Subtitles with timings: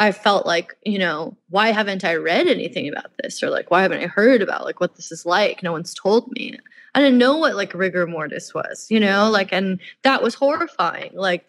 [0.00, 3.42] I felt like, you know, why haven't I read anything about this?
[3.42, 5.62] Or like, why haven't I heard about like what this is like?
[5.62, 6.58] No one's told me.
[6.94, 11.10] I didn't know what like rigor mortis was, you know, like, and that was horrifying.
[11.12, 11.44] Like,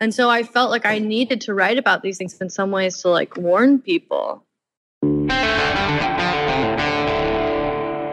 [0.00, 3.02] and so I felt like I needed to write about these things in some ways
[3.02, 4.44] to like warn people.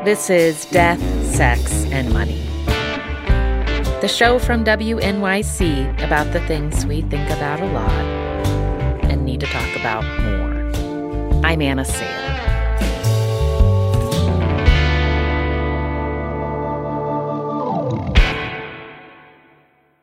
[0.04, 2.42] This is Death, Sex, and Money.
[4.02, 8.23] The show from WNYC about the things we think about a lot and need
[9.44, 11.42] to talk about more.
[11.44, 12.24] I'm Anna Sale.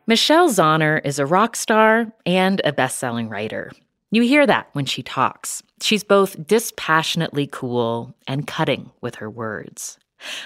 [0.07, 3.71] Michelle Zauner is a rock star and a best selling writer.
[4.11, 5.63] You hear that when she talks.
[5.81, 9.99] She's both dispassionately cool and cutting with her words.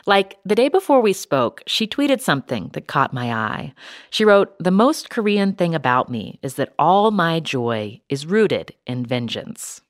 [0.06, 3.74] Like the day before we spoke, she tweeted something that caught my eye.
[4.10, 8.74] She wrote, The most Korean thing about me is that all my joy is rooted
[8.86, 9.80] in vengeance.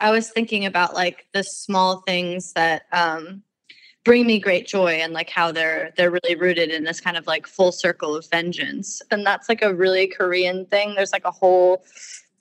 [0.00, 3.42] I was thinking about like the small things that um,
[4.04, 7.26] bring me great joy and like how they're they're really rooted in this kind of
[7.26, 11.30] like full circle of vengeance and that's like a really korean thing there's like a
[11.30, 11.84] whole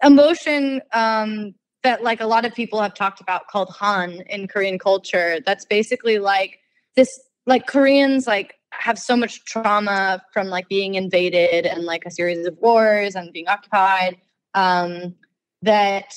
[0.03, 4.79] emotion um that like a lot of people have talked about called han in korean
[4.79, 6.58] culture that's basically like
[6.95, 12.11] this like koreans like have so much trauma from like being invaded and like a
[12.11, 14.17] series of wars and being occupied
[14.53, 15.15] um
[15.61, 16.15] that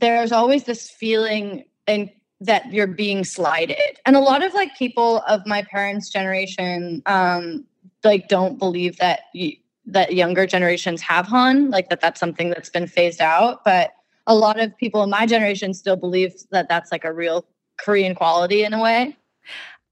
[0.00, 2.10] there's always this feeling and
[2.40, 3.98] that you're being slighted.
[4.04, 7.64] And a lot of like people of my parents generation um
[8.02, 9.52] like don't believe that you,
[9.86, 13.64] that younger generations have han like that that's something that's been phased out.
[13.64, 13.92] But
[14.26, 17.44] a lot of people in my generation still believe that that's like a real
[17.76, 19.16] korean quality in a way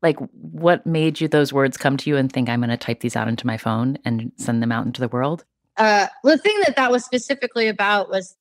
[0.02, 3.00] like what made you those words come to you and think i'm going to type
[3.00, 5.44] these out into my phone and send them out into the world
[5.76, 8.36] uh the thing that that was specifically about was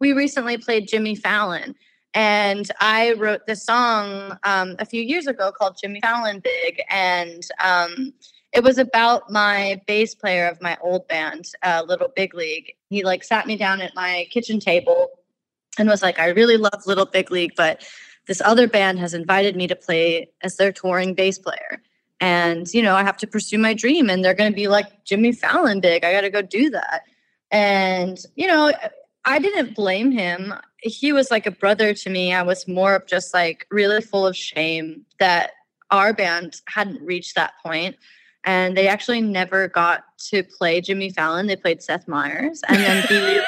[0.00, 1.74] we recently played jimmy fallon
[2.16, 6.80] and I wrote this song um, a few years ago called Jimmy Fallon Big.
[6.88, 8.14] And um,
[8.54, 12.72] it was about my bass player of my old band, uh, Little Big League.
[12.88, 15.08] He like sat me down at my kitchen table
[15.78, 17.86] and was like, I really love Little Big League, but
[18.26, 21.80] this other band has invited me to play as their touring bass player.
[22.20, 25.04] And, you know, I have to pursue my dream and they're going to be like
[25.04, 26.04] Jimmy Fallon big.
[26.04, 27.02] I got to go do that.
[27.50, 28.72] And, you know,
[29.24, 30.54] I didn't blame him.
[30.78, 32.32] He was like a brother to me.
[32.32, 35.50] I was more of just like really full of shame that
[35.90, 37.96] our band hadn't reached that point.
[38.44, 41.48] And they actually never got to play Jimmy Fallon.
[41.48, 42.62] They played Seth Meyers.
[42.68, 43.40] And then he.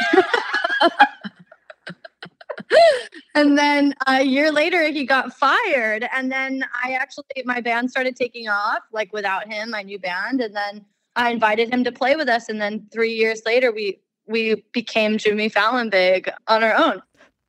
[3.39, 6.09] And then a year later, he got fired.
[6.15, 10.41] And then I actually, my band started taking off, like without him, my new band.
[10.41, 10.85] And then
[11.17, 12.49] I invited him to play with us.
[12.49, 17.03] And then three years later, we we became Jimmy Fallon Big on our own.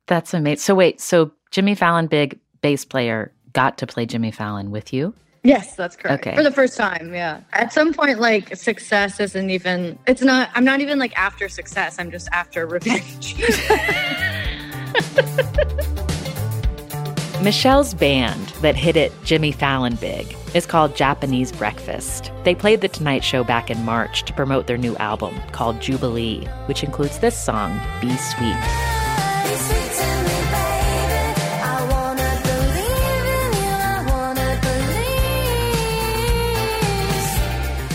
[0.06, 0.60] That's amazing.
[0.60, 5.14] So wait, so Jimmy Fallon Big bass player got to play Jimmy Fallon with you?
[5.42, 6.26] Yes, that's correct.
[6.26, 6.36] Okay.
[6.36, 7.40] For the first time, yeah.
[7.52, 9.98] At some point, like success isn't even.
[10.06, 10.50] It's not.
[10.54, 11.98] I'm not even like after success.
[11.98, 13.36] I'm just after revenge.
[17.42, 22.32] Michelle's band that hit it Jimmy Fallon big is called Japanese Breakfast.
[22.44, 26.44] They played The Tonight Show back in March to promote their new album called Jubilee,
[26.66, 28.56] which includes this song, Be Sweet.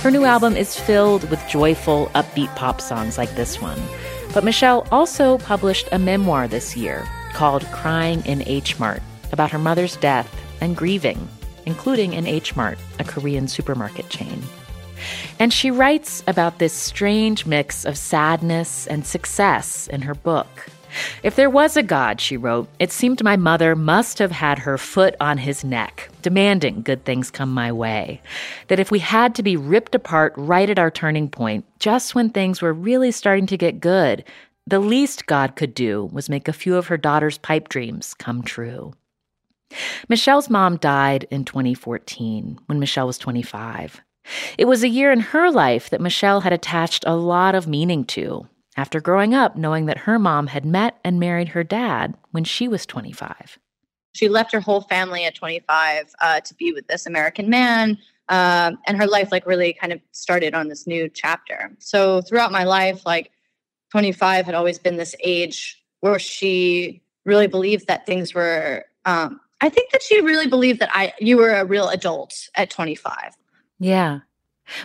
[0.02, 3.82] Her new album is filled with joyful, upbeat pop songs like this one.
[4.34, 9.02] But Michelle also published a memoir this year called Crying in H Mart
[9.32, 11.28] about her mother's death and grieving,
[11.66, 14.42] including in H Mart, a Korean supermarket chain.
[15.40, 20.68] And she writes about this strange mix of sadness and success in her book.
[21.24, 24.78] If there was a God, she wrote, it seemed my mother must have had her
[24.78, 28.22] foot on his neck, demanding good things come my way.
[28.68, 32.30] That if we had to be ripped apart right at our turning point, just when
[32.30, 34.24] things were really starting to get good,
[34.68, 38.42] the least God could do was make a few of her daughter's pipe dreams come
[38.42, 38.94] true.
[40.10, 44.02] Michelle's mom died in 2014 when Michelle was 25.
[44.58, 48.06] It was a year in her life that Michelle had attached a lot of meaning
[48.06, 52.44] to, after growing up knowing that her mom had met and married her dad when
[52.44, 53.58] she was 25.
[54.14, 57.98] She left her whole family at 25 uh, to be with this American man.
[58.30, 61.76] Um, and her life, like, really kind of started on this new chapter.
[61.80, 63.32] So, throughout my life, like,
[63.92, 69.70] 25 had always been this age where she really believed that things were, um, I
[69.70, 73.36] think that she really believed that I, you were a real adult at 25.
[73.80, 74.22] Yeah.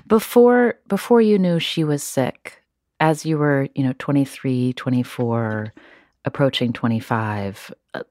[0.07, 2.60] Before, before you knew she was sick,
[3.01, 5.73] as you were, you know, 23, 24,
[6.27, 8.03] approaching 25, uh,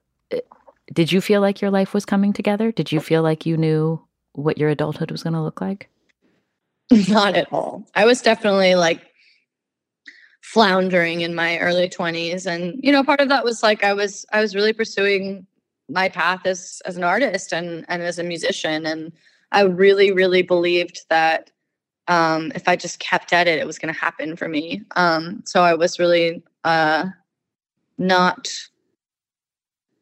[0.92, 2.72] did you feel like your life was coming together?
[2.72, 4.02] Did you feel like you knew
[4.32, 5.88] what your adulthood was going to look like?
[7.08, 7.86] Not at all.
[7.94, 9.00] I was definitely like
[10.42, 14.26] floundering in my early 20s and you know part of that was like I was
[14.32, 15.46] I was really pursuing
[15.88, 19.12] my path as as an artist and and as a musician and
[19.52, 21.50] I really really believed that
[22.10, 24.82] um, if I just kept at it, it was going to happen for me.
[24.96, 27.06] Um, so I was really uh,
[27.98, 28.52] not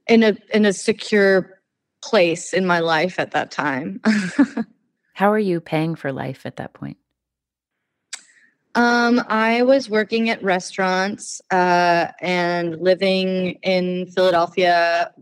[0.08, 1.60] in a in a secure
[2.02, 4.00] place in my life at that time.
[5.12, 6.96] How are you paying for life at that point?
[8.74, 15.12] Um, I was working at restaurants uh, and living in Philadelphia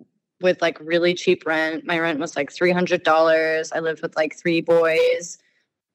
[0.40, 1.84] with like really cheap rent.
[1.84, 3.72] My rent was like three hundred dollars.
[3.72, 5.38] I lived with like three boys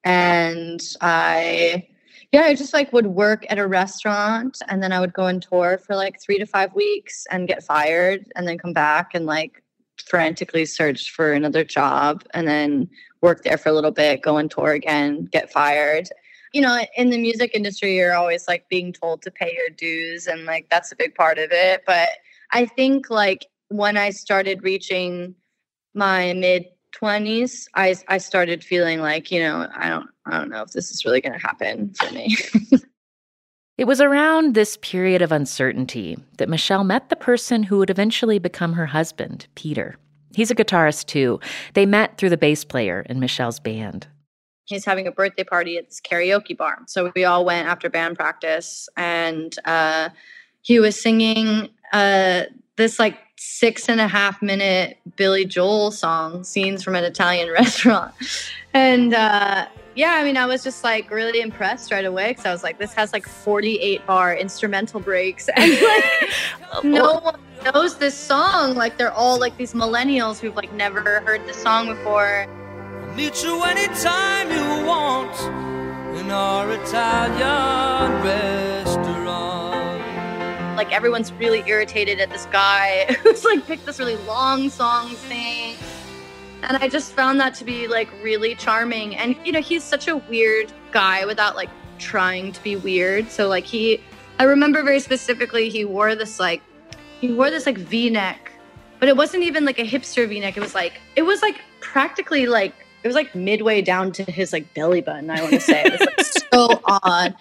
[0.04, 1.88] and I
[2.32, 5.38] yeah, I just like would work at a restaurant and then I would go on
[5.38, 9.26] tour for like 3 to 5 weeks and get fired and then come back and
[9.26, 9.62] like
[10.06, 12.88] frantically search for another job and then
[13.20, 16.08] work there for a little bit, go on tour again, get fired.
[16.54, 20.26] You know, in the music industry you're always like being told to pay your dues
[20.26, 22.08] and like that's a big part of it, but
[22.52, 25.34] I think like when I started reaching
[25.94, 30.62] my mid 20s i i started feeling like you know i don't i don't know
[30.62, 32.36] if this is really going to happen for me.
[33.78, 38.38] It was around this period of uncertainty that michelle met the person who would eventually
[38.38, 39.96] become her husband peter.
[40.34, 41.40] He's a guitarist too.
[41.74, 44.06] They met through the bass player in michelle's band.
[44.66, 46.78] He's having a birthday party at this karaoke bar.
[46.86, 50.10] So we all went after band practice and uh,
[50.60, 52.44] he was singing uh,
[52.76, 58.14] this like six and a half minute Billy Joel song, scenes from an Italian restaurant.
[58.72, 62.52] And uh, yeah, I mean, I was just like really impressed right away because I
[62.52, 65.48] was like, this has like 48 bar instrumental breaks.
[65.56, 68.74] And like, no one knows this song.
[68.74, 72.46] Like, they're all like these millennials who've like never heard the song before.
[73.16, 75.38] Meet you anytime you want
[76.16, 78.61] in our Italian restaurant
[80.82, 85.76] like everyone's really irritated at this guy who's like picked this really long song thing.
[86.64, 89.14] And I just found that to be like really charming.
[89.14, 93.30] And you know, he's such a weird guy without like trying to be weird.
[93.30, 94.02] So like he
[94.40, 96.62] I remember very specifically he wore this like
[97.20, 98.50] he wore this like V-neck,
[98.98, 100.56] but it wasn't even like a hipster V-neck.
[100.56, 104.52] It was like it was like practically like it was like midway down to his
[104.52, 105.30] like belly button.
[105.30, 106.20] I want to say it was like
[106.52, 107.34] so odd,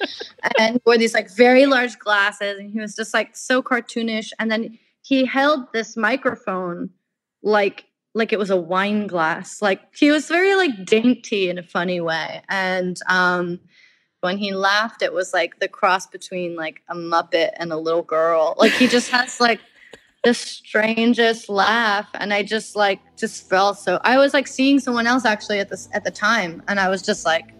[0.57, 4.31] and wore these like very large glasses, and he was just like so cartoonish.
[4.39, 6.89] And then he held this microphone
[7.43, 9.62] like like it was a wine glass.
[9.62, 13.59] Like he was very like dainty in a funny way, and um,
[14.21, 18.03] when he laughed, it was like the cross between like a muppet and a little
[18.03, 18.55] girl.
[18.57, 19.59] Like he just has like
[20.23, 25.07] the strangest laugh and i just like just felt so i was like seeing someone
[25.07, 27.53] else actually at this at the time and i was just like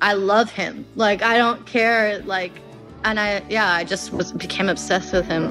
[0.00, 2.52] i love him like i don't care like
[3.04, 5.50] and i yeah i just was became obsessed with him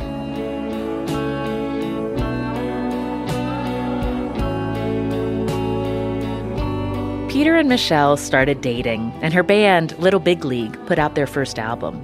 [7.29, 11.59] Peter and Michelle started dating, and her band, Little Big League, put out their first
[11.59, 12.03] album.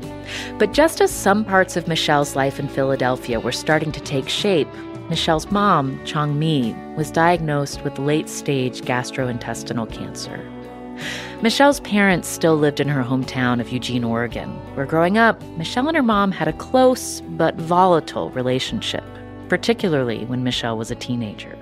[0.60, 4.68] But just as some parts of Michelle's life in Philadelphia were starting to take shape,
[5.10, 10.48] Michelle's mom, Chong Mi, was diagnosed with late stage gastrointestinal cancer.
[11.42, 15.98] Michelle's parents still lived in her hometown of Eugene, Oregon, where growing up, Michelle and
[15.98, 19.04] her mom had a close but volatile relationship,
[19.50, 21.58] particularly when Michelle was a teenager.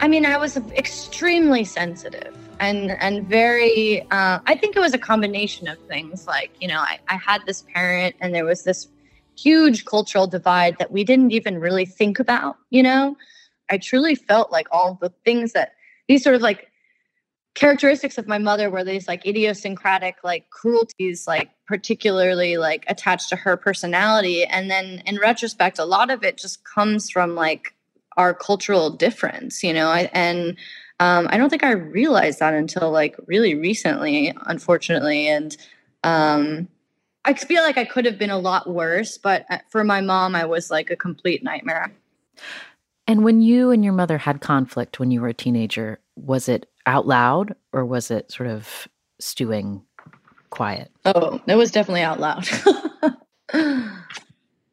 [0.00, 4.98] I mean, I was extremely sensitive and and very uh, i think it was a
[4.98, 8.88] combination of things like you know I, I had this parent and there was this
[9.36, 13.16] huge cultural divide that we didn't even really think about, you know?
[13.70, 15.72] I truly felt like all the things that
[16.06, 16.70] these sort of like
[17.54, 23.36] characteristics of my mother were these like idiosyncratic like cruelties like particularly like attached to
[23.36, 27.72] her personality and then in retrospect a lot of it just comes from like
[28.16, 30.56] our cultural difference you know I, and
[31.00, 35.56] um, i don't think i realized that until like really recently unfortunately and
[36.02, 36.68] um,
[37.24, 40.34] i feel like i could have been a lot worse but uh, for my mom
[40.34, 41.92] i was like a complete nightmare
[43.06, 46.70] and when you and your mother had conflict when you were a teenager was it
[46.86, 49.82] out loud or was it sort of stewing
[50.50, 50.90] quiet?
[51.04, 52.48] Oh, it was definitely out loud.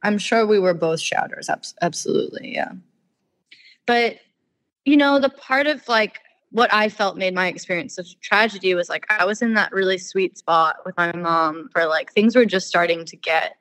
[0.04, 1.50] I'm sure we were both shouters.
[1.82, 2.54] Absolutely.
[2.54, 2.72] Yeah.
[3.86, 4.18] But,
[4.86, 6.20] you know, the part of like
[6.52, 9.98] what I felt made my experience of tragedy was like I was in that really
[9.98, 13.58] sweet spot with my mom where like things were just starting to get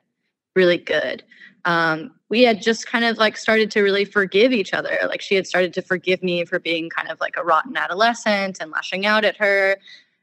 [0.55, 1.23] really good
[1.65, 4.97] um, we had just kind of like started to really forgive each other.
[5.07, 8.57] Like she had started to forgive me for being kind of like a rotten adolescent
[8.59, 9.77] and lashing out at her.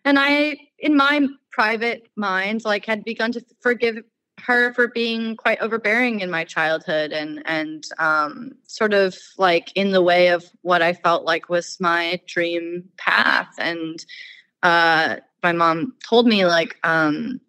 [0.05, 3.99] And I, in my private mind, like had begun to forgive
[4.41, 9.93] her for being quite overbearing in my childhood and and um, sort of like in
[9.93, 13.55] the way of what I felt like was my dream path.
[13.59, 14.05] And
[14.63, 17.41] uh, my mom told me like, um,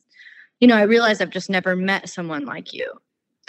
[0.59, 2.99] you know, I realized I've just never met someone like you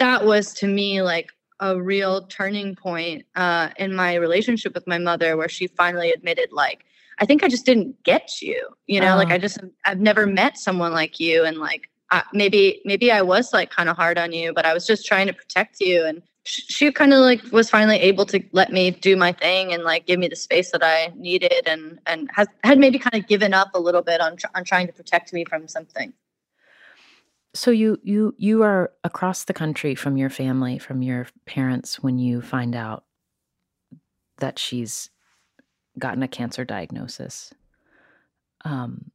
[0.01, 4.97] that was to me like a real turning point uh, in my relationship with my
[4.97, 6.83] mother where she finally admitted like
[7.19, 10.57] i think i just didn't get you you know like i just i've never met
[10.57, 11.87] someone like you and like
[12.33, 15.27] Maybe maybe i was like kind of hard on you but i was just trying
[15.27, 18.91] to protect you and she, she kind of like was finally able to let me
[18.91, 22.47] do my thing and like give me the space that i needed and and has
[22.63, 25.45] had maybe kind of given up a little bit on on trying to protect me
[25.45, 26.13] from something
[27.53, 32.17] so you you you are across the country from your family, from your parents when
[32.17, 33.03] you find out
[34.37, 35.09] that she's
[35.99, 37.53] gotten a cancer diagnosis.
[38.63, 39.11] Um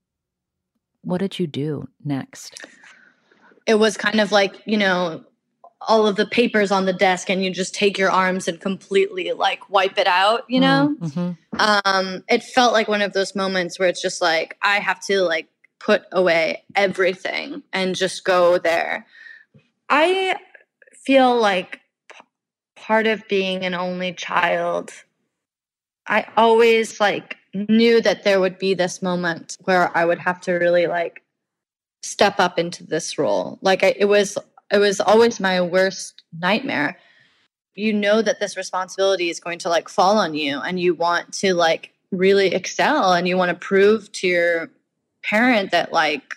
[1.06, 2.66] what did you do next?
[3.64, 5.25] It was kind of like, you know,
[5.80, 9.30] all of the papers on the desk and you just take your arms and completely
[9.32, 10.96] like wipe it out, you know?
[11.00, 11.30] Mm-hmm.
[11.60, 15.22] Um it felt like one of those moments where it's just like I have to
[15.22, 15.46] like
[15.78, 19.06] put away everything and just go there.
[19.88, 20.34] I
[21.04, 22.25] feel like p-
[22.75, 24.90] part of being an only child,
[26.08, 27.36] I always like
[27.68, 31.22] knew that there would be this moment where I would have to really like
[32.02, 33.58] step up into this role.
[33.62, 34.38] Like I, it was
[34.72, 36.98] it was always my worst nightmare.
[37.75, 41.32] You know that this responsibility is going to like fall on you and you want
[41.34, 44.70] to like really excel and you want to prove to your
[45.22, 46.34] parent that like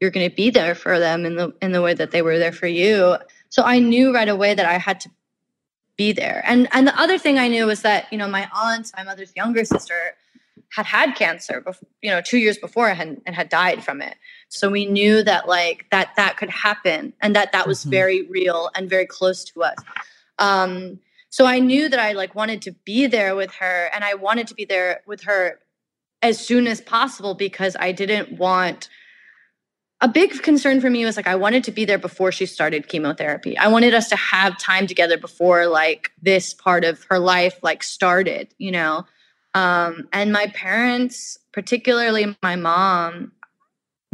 [0.00, 2.38] you're going to be there for them in the in the way that they were
[2.38, 3.16] there for you.
[3.48, 5.10] So I knew right away that I had to
[5.96, 6.42] be there.
[6.46, 9.34] And and the other thing I knew was that you know my aunt, my mother's
[9.34, 10.14] younger sister,
[10.76, 14.14] had had cancer, before, you know, two years before and, and had died from it.
[14.48, 17.90] So we knew that like that that could happen and that that was mm-hmm.
[17.90, 19.76] very real and very close to us.
[20.38, 24.14] Um, so I knew that I like wanted to be there with her, and I
[24.14, 25.60] wanted to be there with her
[26.20, 28.90] as soon as possible because I didn't want
[30.02, 32.88] a big concern for me was like I wanted to be there before she started
[32.88, 33.56] chemotherapy.
[33.56, 37.82] I wanted us to have time together before like this part of her life like
[37.82, 39.06] started, you know.
[39.56, 43.32] Um, and my parents, particularly my mom,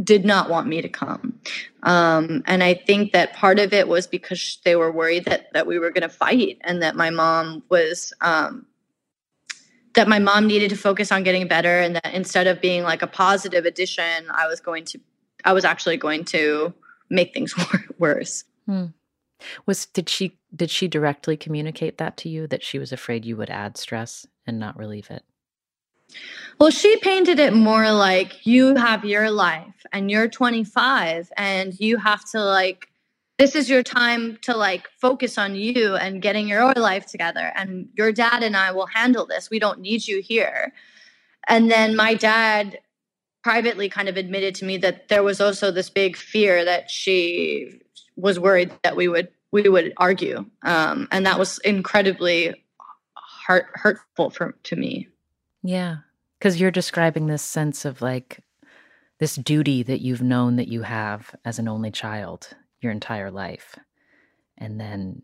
[0.03, 1.39] did not want me to come.
[1.83, 5.67] Um, and I think that part of it was because they were worried that that
[5.67, 8.65] we were going to fight and that my mom was um,
[9.93, 13.01] that my mom needed to focus on getting better and that instead of being like
[13.01, 14.99] a positive addition i was going to
[15.45, 16.73] i was actually going to
[17.09, 17.53] make things
[17.99, 18.85] worse hmm.
[19.65, 23.37] was did she did she directly communicate that to you that she was afraid you
[23.37, 25.23] would add stress and not relieve it
[26.59, 31.97] well she painted it more like you have your life and you're 25 and you
[31.97, 32.87] have to like
[33.39, 37.89] this is your time to like focus on you and getting your life together and
[37.93, 39.49] your dad and i will handle this.
[39.49, 40.71] We don't need you here.
[41.47, 42.79] And then my dad
[43.43, 47.81] privately kind of admitted to me that there was also this big fear that she
[48.15, 52.53] was worried that we would we would argue um, and that was incredibly
[53.15, 55.09] heart hurtful for to me
[55.63, 55.97] yeah
[56.37, 58.43] because you're describing this sense of like
[59.19, 62.49] this duty that you've known that you have as an only child
[62.81, 63.79] your entire life.
[64.57, 65.21] And then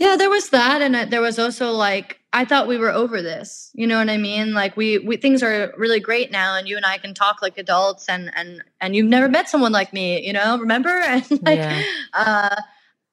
[0.00, 3.70] yeah, there was that and there was also like I thought we were over this.
[3.74, 4.52] You know what I mean?
[4.52, 7.56] Like we we things are really great now and you and I can talk like
[7.56, 10.58] adults and and and you've never met someone like me, you know?
[10.58, 10.88] Remember?
[11.06, 11.82] And like yeah.
[12.12, 12.56] uh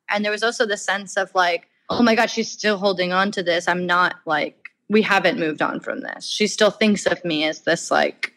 [0.10, 3.32] And there was also the sense of like, oh my God, she's still holding on
[3.34, 3.68] to this.
[3.68, 6.28] I'm not like, we haven't moved on from this.
[6.28, 8.34] She still thinks of me as this like,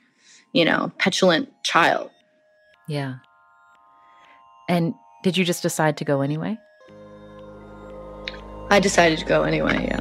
[0.52, 2.10] you know, petulant child.
[2.88, 3.16] Yeah.
[4.68, 6.58] And did you just decide to go anyway?
[8.70, 10.00] I decided to go anyway, yeah.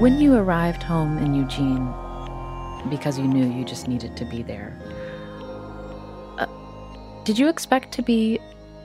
[0.00, 1.92] When you arrived home in Eugene,
[2.88, 4.76] because you knew you just needed to be there,
[7.30, 8.40] did you expect to be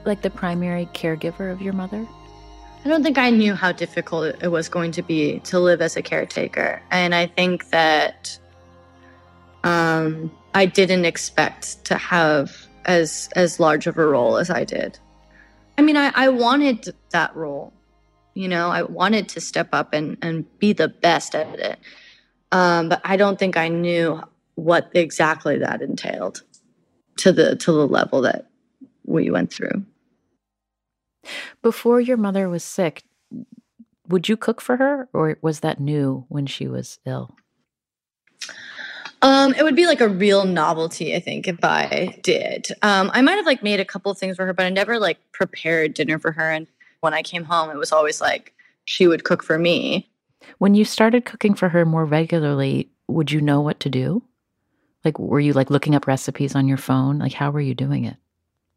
[0.05, 2.07] like the primary caregiver of your mother?
[2.85, 5.97] I don't think I knew how difficult it was going to be to live as
[5.97, 6.79] a caretaker.
[6.91, 8.37] And I think that
[9.63, 14.99] um, I didn't expect to have as as large of a role as I did.
[15.79, 17.73] I mean, I, I wanted that role.
[18.35, 21.79] You know, I wanted to step up and, and be the best at it.
[22.51, 24.21] Um, but I don't think I knew
[24.53, 26.43] what exactly that entailed
[27.17, 28.49] to the to the level that
[29.05, 29.85] we went through.
[31.61, 33.03] Before your mother was sick,
[34.07, 37.35] would you cook for her or was that new when she was ill?
[39.21, 42.67] Um, it would be like a real novelty, I think, if I did.
[42.83, 44.99] Um, I might have like made a couple of things for her, but I never
[44.99, 46.51] like prepared dinner for her.
[46.51, 46.67] And
[46.99, 48.53] when I came home, it was always like
[48.83, 50.07] she would cook for me.
[50.59, 54.21] When you started cooking for her more regularly, would you know what to do?
[55.05, 57.19] Like, were you like looking up recipes on your phone?
[57.19, 58.17] Like, how were you doing it?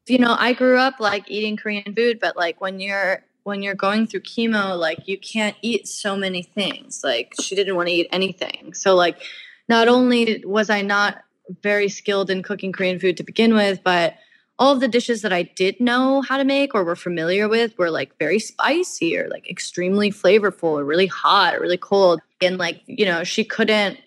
[0.06, 3.74] You know, I grew up like eating Korean food, but like when you're when you're
[3.74, 7.00] going through chemo, like you can't eat so many things.
[7.02, 8.74] Like she didn't want to eat anything.
[8.74, 9.22] So like
[9.68, 11.22] not only was I not
[11.62, 14.16] very skilled in cooking Korean food to begin with, but
[14.58, 17.78] all of the dishes that I did know how to make or were familiar with
[17.78, 22.20] were like very spicy or like extremely flavorful or really hot or really cold.
[22.42, 23.98] And like, you know, she couldn't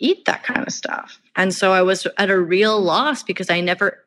[0.00, 1.20] eat that kind of stuff.
[1.36, 4.04] And so I was at a real loss because I never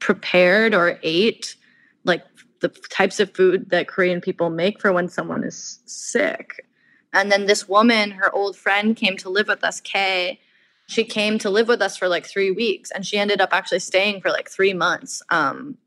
[0.00, 1.56] prepared or ate
[2.04, 2.24] like
[2.60, 6.64] the types of food that Korean people make for when someone is sick.
[7.12, 10.40] And then this woman, her old friend, came to live with us, Kay.
[10.86, 13.80] She came to live with us for like three weeks, and she ended up actually
[13.80, 15.22] staying for like three months.
[15.30, 15.78] Um,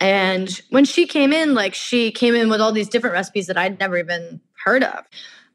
[0.00, 3.58] and when she came in, like she came in with all these different recipes that
[3.58, 5.04] I'd never even heard of.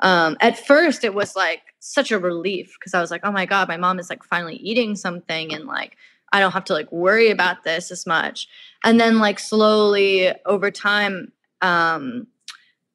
[0.02, 3.46] Um, at first, it was like such a relief because I was like, oh my
[3.46, 5.98] God, my mom is like finally eating something and like
[6.32, 8.48] I don't have to like worry about this as much.
[8.84, 12.28] And then, like, slowly over time, um,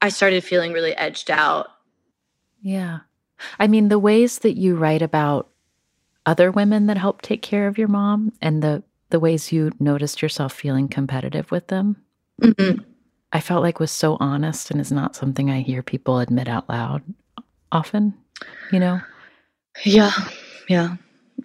[0.03, 1.69] I started feeling really edged out.
[2.61, 3.01] Yeah.
[3.59, 5.49] I mean, the ways that you write about
[6.27, 10.21] other women that help take care of your mom and the, the ways you noticed
[10.21, 11.97] yourself feeling competitive with them,
[12.43, 12.83] mm-hmm.
[13.33, 16.69] I felt like was so honest and is not something I hear people admit out
[16.69, 17.03] loud
[17.73, 18.15] often,
[18.73, 19.01] you know?
[19.85, 20.11] Yeah.
[20.69, 20.97] Yeah.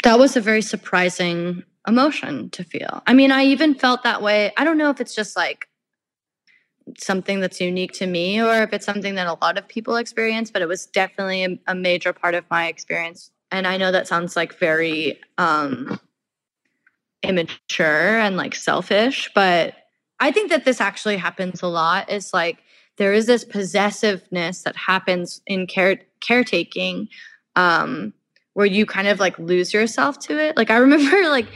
[0.04, 3.04] That was a very surprising emotion to feel.
[3.08, 4.52] I mean, I even felt that way.
[4.58, 5.68] I don't know if it's just like
[6.98, 10.52] something that's unique to me or if it's something that a lot of people experience,
[10.52, 13.32] but it was definitely a, a major part of my experience.
[13.52, 16.00] And I know that sounds like very um,
[17.24, 19.76] immature and like selfish, but
[20.20, 22.10] I think that this actually happens a lot.
[22.10, 22.60] Is like
[22.98, 27.10] there is this possessiveness that happens in care caretaking
[27.56, 28.14] um,
[28.54, 30.58] where you kind of like lose yourself to it.
[30.58, 31.48] Like I remember like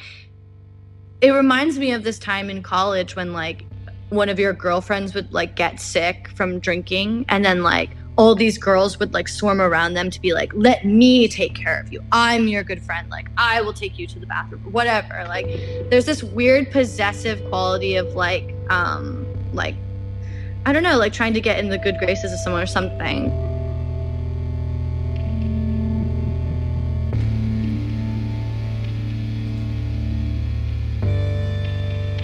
[1.22, 3.66] it reminds me of this time in college when like
[4.10, 8.58] one of your girlfriends would like get sick from drinking and then like all these
[8.58, 12.04] girls would like swarm around them to be like let me take care of you.
[12.12, 13.10] I'm your good friend.
[13.10, 15.26] Like i will take you to the bathroom whatever.
[15.28, 15.46] Like
[15.90, 19.76] there's this weird possessive quality of like um like
[20.70, 23.32] i don't know like trying to get in the good graces of someone or something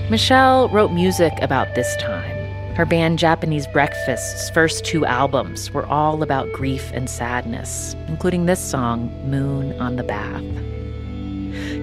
[0.08, 2.38] Michelle wrote music about this time.
[2.76, 8.64] Her band Japanese Breakfast's first two albums were all about grief and sadness, including this
[8.64, 10.44] song, Moon on the Bath.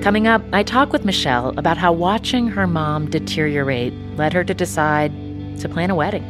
[0.04, 4.54] Coming up, I talk with Michelle about how watching her mom deteriorate led her to
[4.54, 5.12] decide
[5.58, 6.24] to plan a wedding.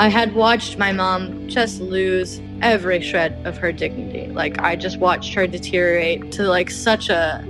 [0.00, 4.26] I had watched my mom just lose every shred of her dignity.
[4.26, 7.44] Like, I just watched her deteriorate to like such a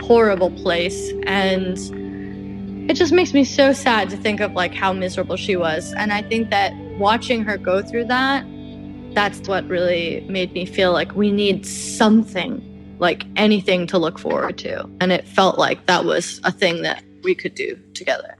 [0.00, 1.12] horrible place.
[1.24, 1.76] And
[2.88, 6.12] it just makes me so sad to think of like how miserable she was and
[6.12, 8.44] i think that watching her go through that
[9.14, 14.58] that's what really made me feel like we need something like anything to look forward
[14.58, 18.36] to and it felt like that was a thing that we could do together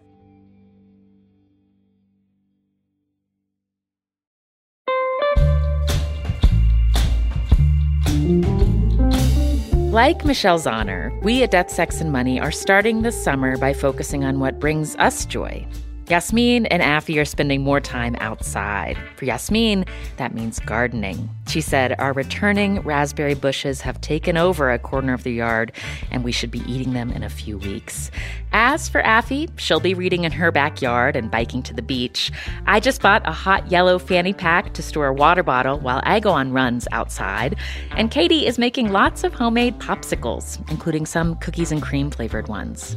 [9.92, 14.24] Like Michelle Zauner, we at Death, Sex, and Money are starting this summer by focusing
[14.24, 15.66] on what brings us joy
[16.08, 18.98] Yasmin and Afi are spending more time outside.
[19.16, 19.84] For Yasmin,
[20.16, 21.30] that means gardening.
[21.46, 25.72] She said, Our returning raspberry bushes have taken over a corner of the yard,
[26.10, 28.10] and we should be eating them in a few weeks.
[28.52, 32.30] As for Afi, she'll be reading in her backyard and biking to the beach.
[32.66, 36.20] I just bought a hot yellow fanny pack to store a water bottle while I
[36.20, 37.56] go on runs outside.
[37.92, 42.96] And Katie is making lots of homemade popsicles, including some cookies and cream flavored ones.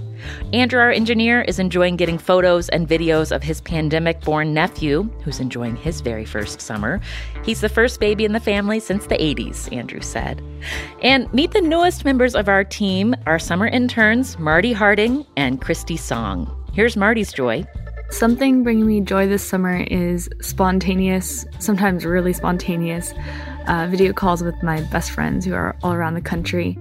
[0.54, 5.40] Andrew, our engineer, is enjoying getting photos and videos of his pandemic born nephew, who's
[5.40, 7.00] enjoying his very first summer.
[7.44, 10.42] He's the first baby in the family since the 80s, Andrew said.
[11.02, 15.98] And meet the newest members of our team, our summer interns, Marty Harding and Christy
[15.98, 16.52] Song.
[16.74, 17.66] Here's Marty's joy.
[18.10, 23.14] Something bringing me joy this summer is spontaneous, sometimes really spontaneous,
[23.68, 26.78] uh, video calls with my best friends who are all around the country.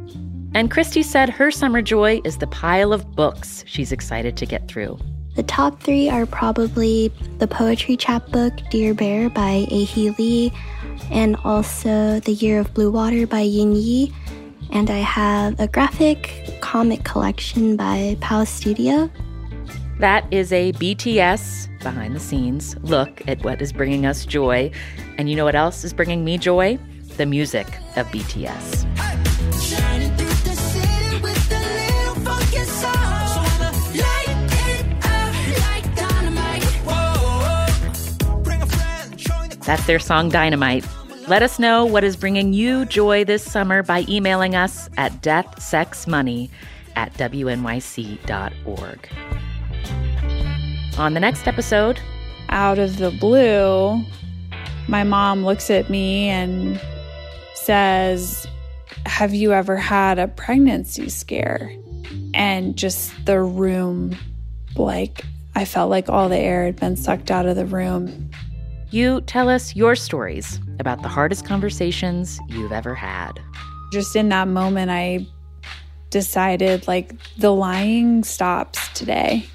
[0.54, 4.68] And Christy said her summer joy is the pile of books she's excited to get
[4.68, 4.98] through.
[5.34, 9.84] The top three are probably the poetry chapbook Dear Bear by A.
[9.84, 10.52] Healy,
[11.10, 14.14] and also The Year of Blue Water by Yanyi.
[14.70, 19.10] And I have a graphic comic collection by Pal Studio.
[19.98, 24.70] That is a BTS behind the scenes look at what is bringing us joy.
[25.18, 26.78] And you know what else is bringing me joy?
[27.16, 29.23] The music of BTS.
[39.64, 40.86] That's their song Dynamite.
[41.26, 46.50] Let us know what is bringing you joy this summer by emailing us at deathsexmoney
[46.96, 49.08] at wnyc.org.
[50.98, 51.98] On the next episode,
[52.50, 54.04] out of the blue,
[54.86, 56.78] my mom looks at me and
[57.54, 58.46] says,
[59.06, 61.72] Have you ever had a pregnancy scare?
[62.34, 64.14] And just the room,
[64.76, 65.24] like,
[65.56, 68.30] I felt like all the air had been sucked out of the room.
[68.94, 73.40] You tell us your stories about the hardest conversations you've ever had.
[73.92, 75.26] Just in that moment, I
[76.10, 79.46] decided like the lying stops today.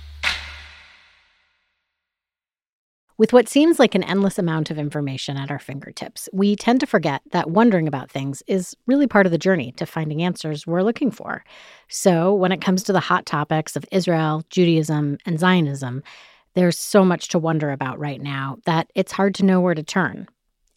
[3.17, 6.85] With what seems like an endless amount of information at our fingertips, we tend to
[6.85, 10.83] forget that wondering about things is really part of the journey to finding answers we're
[10.83, 11.45] looking for.
[11.87, 16.03] So, when it comes to the hot topics of Israel, Judaism, and Zionism,
[16.53, 19.83] there's so much to wonder about right now that it's hard to know where to
[19.83, 20.27] turn.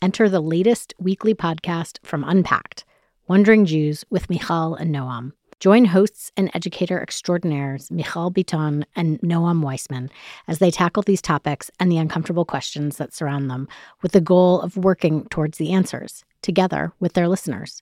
[0.03, 2.85] Enter the latest weekly podcast from Unpacked,
[3.29, 5.33] Wondering Jews with Michal and Noam.
[5.61, 10.11] Join hosts and educator extraordinaires Michal Biton and Noam Weissman
[10.49, 13.69] as they tackle these topics and the uncomfortable questions that surround them
[14.03, 17.81] with the goal of working towards the answers together with their listeners.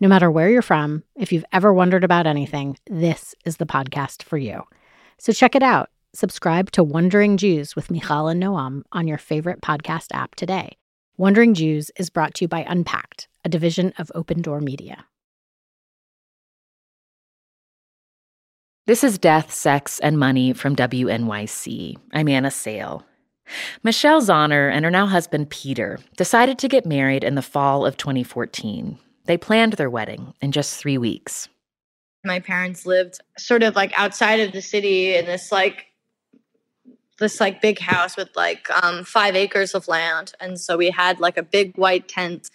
[0.00, 4.24] No matter where you're from, if you've ever wondered about anything, this is the podcast
[4.24, 4.64] for you.
[5.18, 9.60] So check it out Subscribe to Wondering Jews with Michal and Noam on your favorite
[9.60, 10.76] podcast app today.
[11.16, 15.04] Wondering Jews is brought to you by Unpacked, a division of Open Door Media.
[18.86, 21.96] This is Death, Sex, and Money from WNYC.
[22.12, 23.06] I'm Anna Sale.
[23.84, 27.96] Michelle Zauner and her now husband Peter decided to get married in the fall of
[27.96, 28.98] 2014.
[29.26, 31.48] They planned their wedding in just three weeks.
[32.24, 35.86] My parents lived sort of like outside of the city in this like
[37.20, 41.20] this like big house with like um, five acres of land, and so we had
[41.20, 42.50] like a big white tent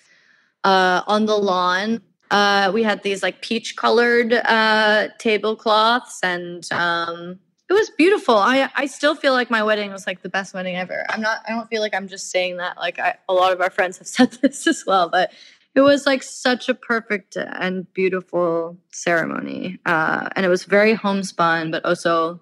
[0.65, 2.01] uh, on the lawn.
[2.29, 8.35] Uh, we had these like peach colored uh, tablecloths, and um, it was beautiful.
[8.35, 11.05] I I still feel like my wedding was like the best wedding ever.
[11.07, 11.39] I'm not.
[11.47, 12.77] I don't feel like I'm just saying that.
[12.77, 15.31] Like I, a lot of our friends have said this as well, but
[15.75, 21.71] it was like such a perfect and beautiful ceremony, uh, and it was very homespun,
[21.71, 22.39] but also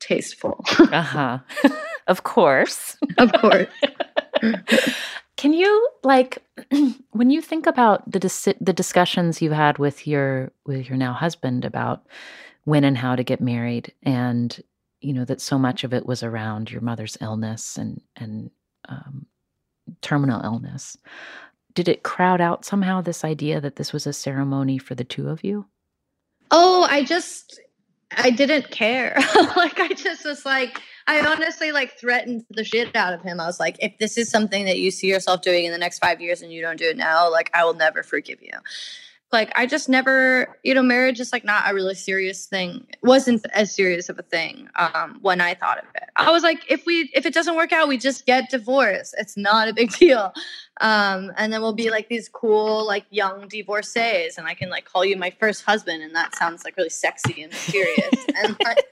[0.00, 0.64] tasteful.
[0.78, 1.38] uh huh.
[2.06, 2.96] of course.
[3.18, 3.68] of course.
[5.36, 6.42] Can you like
[7.12, 11.12] when you think about the dis- the discussions you've had with your with your now
[11.12, 12.06] husband about
[12.64, 14.62] when and how to get married and
[15.00, 18.50] you know that so much of it was around your mother's illness and and
[18.88, 19.26] um,
[20.02, 20.96] terminal illness
[21.74, 25.28] did it crowd out somehow this idea that this was a ceremony for the two
[25.28, 25.66] of you
[26.50, 27.60] oh i just
[28.12, 29.14] I didn't care.
[29.56, 33.40] like I just was like, I honestly like threatened the shit out of him.
[33.40, 35.98] I was like, if this is something that you see yourself doing in the next
[35.98, 38.52] five years and you don't do it now, like I will never forgive you.
[39.32, 42.86] Like I just never, you know, marriage is like not a really serious thing.
[42.88, 46.08] It wasn't as serious of a thing um, when I thought of it.
[46.16, 49.14] I was like, if we if it doesn't work out, we just get divorced.
[49.18, 50.32] It's not a big deal.
[50.80, 54.84] Um, and then we'll be like these cool, like young divorcees, and I can like
[54.84, 58.26] call you my first husband, and that sounds like really sexy and mysterious.
[58.42, 58.84] and like,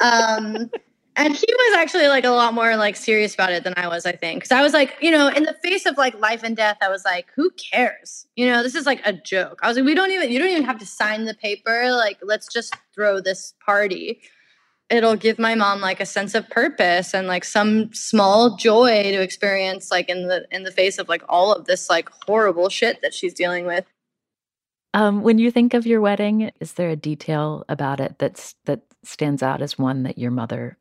[0.00, 0.70] um,
[1.18, 4.06] and he was actually like a lot more like serious about it than I was,
[4.06, 4.44] I think.
[4.44, 6.88] Cause I was like, you know, in the face of like life and death, I
[6.88, 8.26] was like, who cares?
[8.36, 9.58] You know, this is like a joke.
[9.60, 11.90] I was like, we don't even, you don't even have to sign the paper.
[11.90, 14.20] Like, let's just throw this party.
[14.90, 19.20] It'll give my mom like a sense of purpose and like some small joy to
[19.20, 23.02] experience like in the in the face of like all of this like horrible shit
[23.02, 23.84] that she's dealing with.
[24.94, 28.80] Um, when you think of your wedding, is there a detail about it that's that
[29.02, 30.78] stands out as one that your mother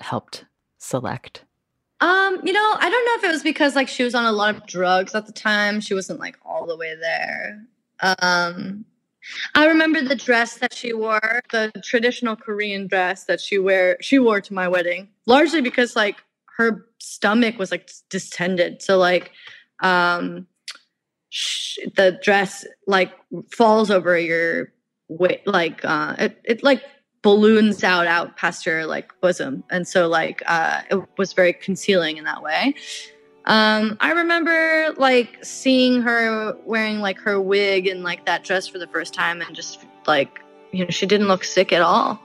[0.00, 0.44] helped
[0.78, 1.44] select?
[2.00, 4.32] Um, you know, I don't know if it was because like she was on a
[4.32, 5.80] lot of drugs at the time.
[5.80, 7.62] She wasn't like all the way there.
[8.00, 8.86] Um,
[9.54, 14.18] I remember the dress that she wore, the traditional Korean dress that she wear she
[14.18, 16.16] wore to my wedding, largely because like
[16.56, 18.80] her stomach was like distended.
[18.80, 19.32] So like
[19.82, 20.46] um
[21.96, 23.12] the dress like
[23.52, 24.72] falls over your
[25.08, 26.82] weight like uh it, it like
[27.22, 29.62] balloons out out past her like bosom.
[29.70, 32.74] And so like uh it was very concealing in that way.
[33.44, 38.78] Um i remember like seeing her wearing like her wig and like that dress for
[38.78, 40.40] the first time and just like
[40.72, 42.20] you know she didn't look sick at all.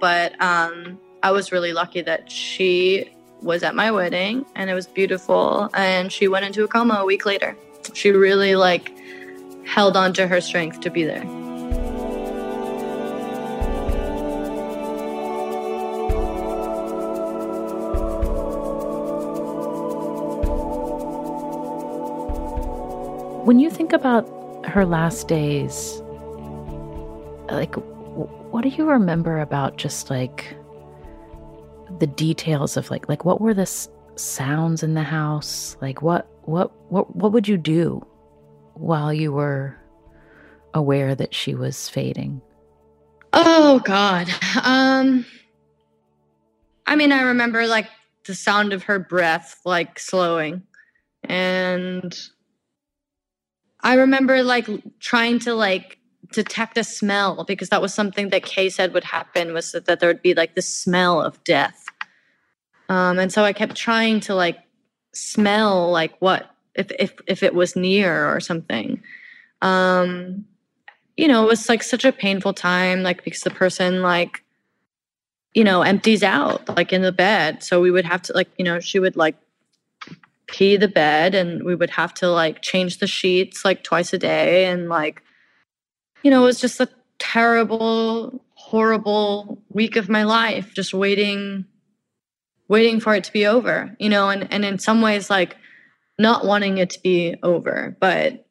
[0.00, 3.10] But um i was really lucky that she
[3.42, 7.04] was at my wedding and it was beautiful and she went into a coma a
[7.04, 7.54] week later.
[7.92, 8.92] She really like
[9.66, 11.45] held on to her strength to be there
[23.46, 24.26] When you think about
[24.66, 26.02] her last days,
[27.48, 30.56] like, what do you remember about just like
[32.00, 35.76] the details of like, like what were the s- sounds in the house?
[35.80, 38.04] Like, what, what, what, what would you do
[38.74, 39.76] while you were
[40.74, 42.42] aware that she was fading?
[43.32, 44.28] Oh God.
[44.64, 45.24] Um
[46.84, 47.86] I mean I remember like
[48.26, 50.64] the sound of her breath like slowing
[51.22, 52.12] and
[53.86, 54.68] I remember like
[54.98, 55.98] trying to like
[56.32, 60.00] detect a smell because that was something that Kay said would happen was that, that
[60.00, 61.84] there would be like the smell of death.
[62.88, 64.58] Um, and so I kept trying to like
[65.12, 69.00] smell like what if if if it was near or something.
[69.62, 70.46] Um,
[71.16, 74.42] you know, it was like such a painful time, like because the person like
[75.54, 78.64] you know empties out like in the bed, so we would have to like you
[78.64, 79.36] know she would like
[80.48, 84.18] pee the bed and we would have to like change the sheets like twice a
[84.18, 85.22] day and like
[86.22, 91.64] you know it was just a terrible horrible week of my life just waiting
[92.68, 95.56] waiting for it to be over you know and and in some ways like
[96.18, 98.46] not wanting it to be over but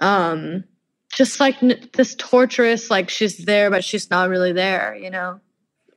[0.00, 0.64] um
[1.12, 5.40] just like n- this torturous like she's there but she's not really there you know?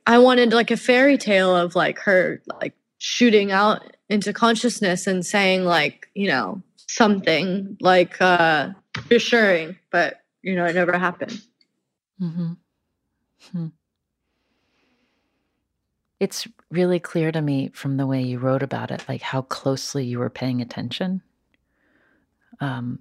[0.06, 5.24] I wanted like a fairy tale of like her like shooting out into consciousness and
[5.26, 8.70] saying like you know something like uh
[9.10, 11.40] reassuring but you know it never happened
[12.20, 12.52] Mm-hmm.
[13.52, 13.66] Hmm.
[16.18, 20.04] It's really clear to me from the way you wrote about it, like how closely
[20.04, 21.22] you were paying attention,
[22.58, 23.00] um,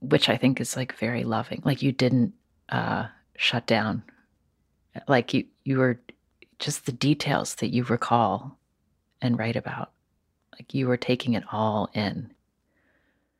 [0.00, 1.62] which I think is like very loving.
[1.64, 2.34] Like you didn't
[2.68, 4.02] uh, shut down,
[5.06, 5.98] like you you were
[6.58, 8.58] just the details that you recall
[9.20, 9.92] and write about,
[10.54, 12.32] like you were taking it all in.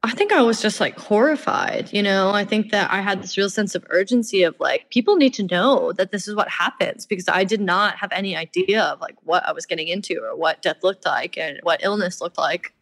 [0.02, 2.30] I think I was just like horrified, you know.
[2.30, 5.42] I think that I had this real sense of urgency of like people need to
[5.42, 9.16] know that this is what happens because I did not have any idea of like
[9.24, 12.72] what I was getting into or what death looked like and what illness looked like.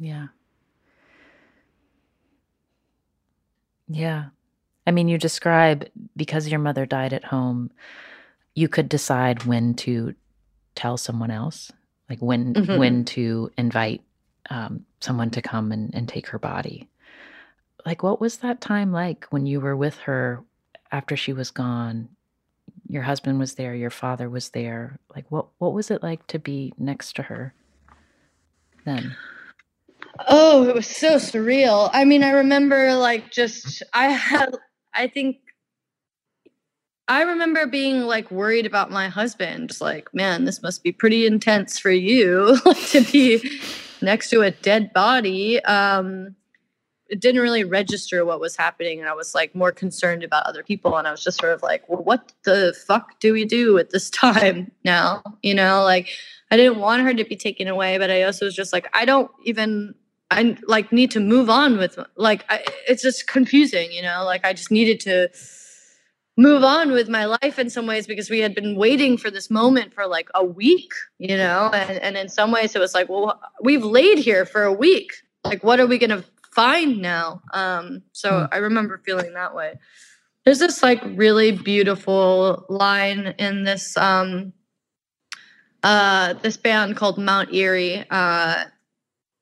[0.00, 0.28] Yeah.
[3.88, 4.26] Yeah.
[4.86, 7.70] I mean, you describe because your mother died at home,
[8.54, 10.14] you could decide when to
[10.74, 11.70] tell someone else,
[12.08, 12.78] like when Mhm.
[12.78, 14.02] when to invite
[14.50, 16.88] um, someone to come and, and take her body.
[17.84, 20.42] Like, what was that time like when you were with her
[20.90, 22.08] after she was gone?
[22.88, 24.98] Your husband was there, your father was there.
[25.14, 27.54] Like, what what was it like to be next to her
[28.84, 29.16] then?
[30.26, 31.90] Oh, it was so surreal.
[31.92, 34.56] I mean, I remember like just I had
[34.94, 35.38] I think
[37.08, 39.70] I remember being like worried about my husband.
[39.70, 43.60] Just like, man, this must be pretty intense for you to be
[44.02, 45.62] next to a dead body.
[45.64, 46.36] Um
[47.08, 50.62] it didn't really register what was happening and i was like more concerned about other
[50.62, 53.78] people and i was just sort of like well what the fuck do we do
[53.78, 56.08] at this time now you know like
[56.50, 59.04] i didn't want her to be taken away but i also was just like i
[59.04, 59.94] don't even
[60.30, 64.44] i like need to move on with like I, it's just confusing you know like
[64.44, 65.30] i just needed to
[66.38, 69.50] move on with my life in some ways because we had been waiting for this
[69.50, 71.68] moment for like a week you know?
[71.74, 75.12] And, and in some ways it was like well we've laid here for a week.
[75.44, 76.24] Like what are we going to
[76.54, 77.42] find now?
[77.52, 78.48] Um so mm.
[78.52, 79.74] i remember feeling that way.
[80.44, 84.52] There's this like really beautiful line in this um
[85.82, 88.64] uh this band called mount eerie uh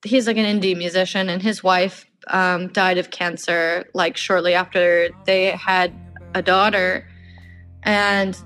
[0.05, 5.09] he's like an indie musician and his wife um died of cancer like shortly after
[5.25, 5.95] they had
[6.37, 7.07] a daughter
[7.83, 8.39] and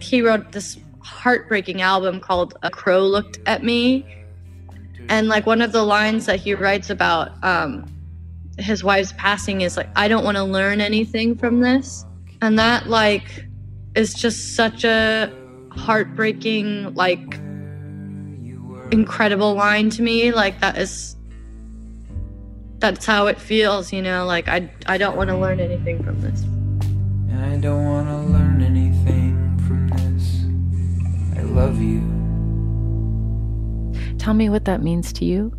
[0.00, 4.06] he wrote this heartbreaking album called a crow looked at me
[5.08, 7.86] and like one of the lines that he writes about um,
[8.58, 12.04] his wife's passing is like, I don't want to learn anything from this.
[12.40, 13.46] And that like
[13.94, 15.32] is just such a
[15.70, 17.34] heartbreaking, like
[18.92, 20.32] incredible line to me.
[20.32, 21.16] Like that is
[22.78, 26.20] that's how it feels, you know, like I I don't want to learn anything from
[26.20, 26.44] this.
[27.44, 30.46] And I don't want to learn anything from this.
[31.38, 32.00] I love you.
[34.18, 35.52] Tell me what that means to you.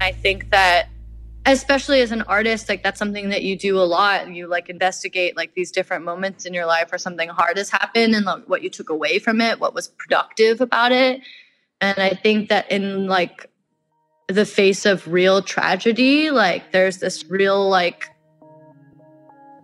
[0.00, 0.88] I think that
[1.44, 5.36] especially as an artist like that's something that you do a lot you like investigate
[5.36, 8.62] like these different moments in your life where something hard has happened and like, what
[8.62, 11.20] you took away from it what was productive about it
[11.82, 13.50] and i think that in like
[14.28, 18.08] the face of real tragedy like there's this real like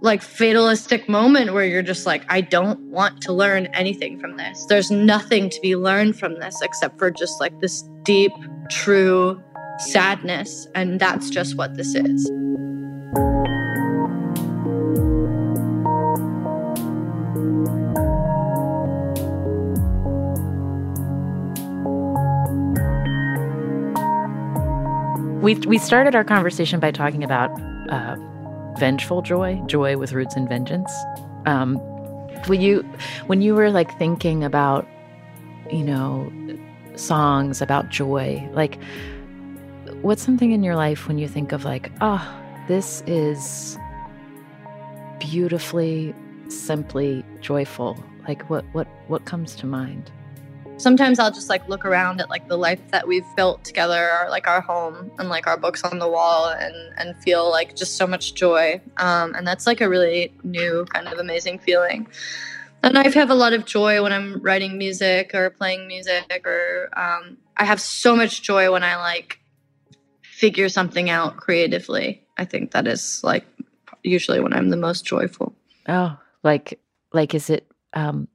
[0.03, 4.67] like fatalistic moment where you're just like i don't want to learn anything from this.
[4.69, 8.33] There's nothing to be learned from this except for just like this deep
[8.71, 9.43] true
[9.79, 10.69] sadness.
[10.75, 12.31] And that's just what this is.
[25.43, 27.51] We we started our conversation by talking about
[27.91, 28.17] uh,
[28.79, 30.93] vengeful joy, joy with roots in vengeance.
[31.47, 31.77] Um,
[32.47, 32.83] when you
[33.27, 34.87] when you were like thinking about,
[35.71, 36.31] you know,
[36.97, 38.79] songs about joy, like
[40.03, 42.27] what's something in your life when you think of like, oh,
[42.69, 43.79] this is
[45.19, 46.15] beautifully,
[46.49, 48.03] simply joyful?
[48.27, 50.11] Like what what what comes to mind?
[50.81, 54.31] Sometimes I'll just like look around at like the life that we've built together, or
[54.31, 57.97] like our home and like our books on the wall, and and feel like just
[57.97, 58.81] so much joy.
[58.97, 62.09] Um, and that's like a really new kind of amazing feeling.
[62.83, 66.89] And I have a lot of joy when I'm writing music or playing music, or
[66.97, 69.39] um, I have so much joy when I like
[70.23, 72.25] figure something out creatively.
[72.39, 73.45] I think that is like
[74.03, 75.55] usually when I'm the most joyful.
[75.89, 76.81] Oh, like
[77.13, 78.29] like is it um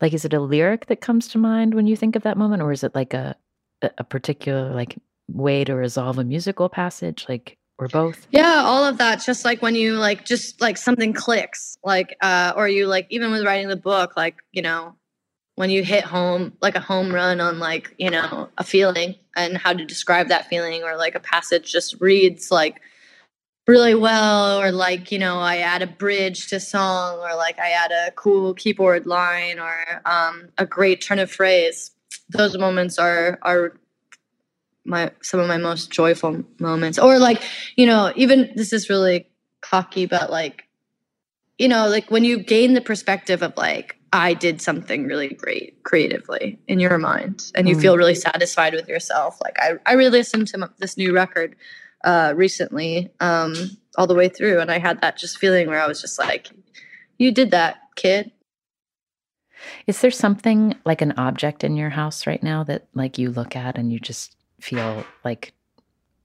[0.00, 2.62] like is it a lyric that comes to mind when you think of that moment
[2.62, 3.36] or is it like a
[3.82, 4.96] a particular like
[5.28, 8.26] way to resolve a musical passage like or both?
[8.30, 12.52] Yeah all of that just like when you like just like something clicks like uh
[12.56, 14.94] or you like even with writing the book like you know
[15.56, 19.58] when you hit home like a home run on like you know a feeling and
[19.58, 22.80] how to describe that feeling or like a passage just reads like
[23.66, 27.70] really well or like you know i add a bridge to song or like i
[27.70, 31.90] add a cool keyboard line or um, a great turn of phrase
[32.30, 33.72] those moments are are
[34.84, 37.42] my some of my most joyful moments or like
[37.76, 39.26] you know even this is really
[39.60, 40.64] cocky but like
[41.58, 45.82] you know like when you gain the perspective of like i did something really great
[45.82, 47.80] creatively in your mind and you mm.
[47.80, 51.56] feel really satisfied with yourself like i i re-listened to this new record
[52.06, 53.54] uh, recently, um,
[53.98, 56.48] all the way through, and I had that just feeling where I was just like,
[57.18, 58.32] "You did that, kid."
[59.86, 63.56] Is there something like an object in your house right now that like you look
[63.56, 65.52] at and you just feel like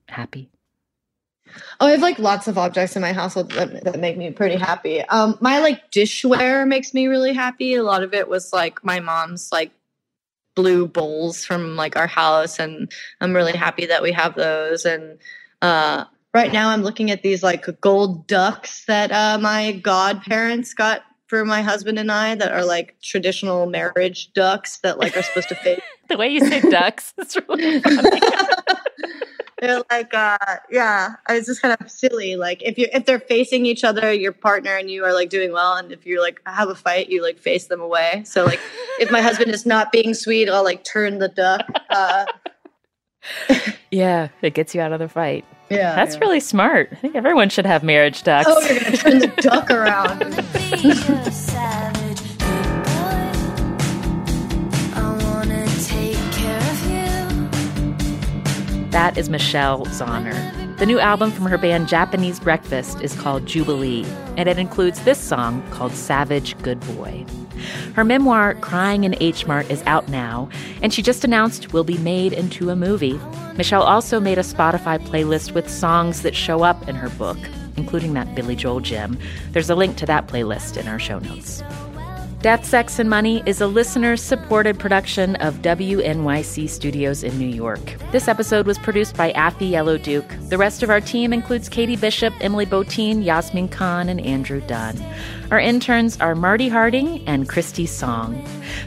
[0.08, 0.50] happy?
[1.80, 4.56] Oh, I have like lots of objects in my household that, that make me pretty
[4.56, 5.02] happy.
[5.02, 7.76] Um, my like dishware makes me really happy.
[7.76, 9.72] A lot of it was like my mom's like
[10.56, 14.86] blue bowls from like our house, and I'm really happy that we have those.
[14.86, 15.18] And
[15.62, 21.04] uh, right now, I'm looking at these like gold ducks that uh, my godparents got
[21.28, 25.50] for my husband and I that are like traditional marriage ducks that like are supposed
[25.50, 25.82] to fade.
[26.10, 28.20] the way you say ducks is really funny.
[29.62, 30.38] they're like uh
[30.72, 34.32] yeah it's just kind of silly like if you if they're facing each other your
[34.32, 37.22] partner and you are like doing well and if you like have a fight you
[37.22, 38.60] like face them away so like
[39.00, 42.26] if my husband is not being sweet i'll like turn the duck uh
[43.92, 45.96] yeah it gets you out of the fight Yeah.
[45.96, 46.22] That's yeah.
[46.22, 46.90] really smart.
[46.92, 48.48] I think everyone should have marriage ducks.
[48.50, 50.20] Oh, you're gonna turn the duck around.
[58.92, 60.78] That is Michelle Zauner.
[60.78, 64.06] The new album from her band Japanese Breakfast is called Jubilee,
[64.36, 67.26] and it includes this song called Savage Good Boy.
[67.94, 70.50] Her memoir, Crying in H Mart, is out now,
[70.82, 73.20] and she just announced will be made into a movie.
[73.56, 77.38] Michelle also made a Spotify playlist with songs that show up in her book,
[77.78, 79.18] including that Billy Joel gem.
[79.52, 81.64] There's a link to that playlist in our show notes.
[82.42, 87.80] Death, Sex, and Money is a listener supported production of WNYC Studios in New York.
[88.12, 90.26] This episode was produced by Afi Yellow Duke.
[90.50, 94.98] The rest of our team includes Katie Bishop, Emily Botein, Yasmin Khan, and Andrew Dunn.
[95.52, 98.42] Our interns are Marty Harding and Christy Song.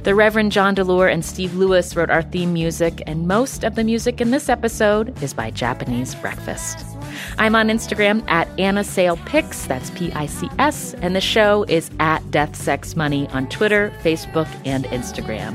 [0.05, 3.85] The Reverend John DeLore and Steve Lewis wrote our theme music, and most of the
[3.85, 6.79] music in this episode is by Japanese Breakfast.
[7.37, 9.19] I'm on Instagram at Anna Sale
[9.67, 13.93] that's P I C S, and the show is at Death Sex Money on Twitter,
[14.03, 15.55] Facebook, and Instagram.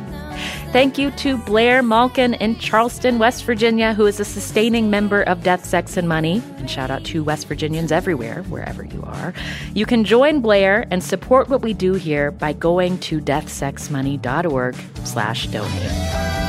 [0.72, 5.42] Thank you to Blair Malkin in Charleston, West Virginia, who is a sustaining member of
[5.42, 6.44] Death, Sex, and Money.
[6.58, 9.34] And shout out to West Virginians everywhere, wherever you are.
[9.74, 15.48] You can join Blair and support what we do here by going to deathsexmoney.org slash
[15.48, 16.49] donate.